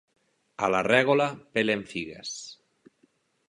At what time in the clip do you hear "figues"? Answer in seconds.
1.93-2.35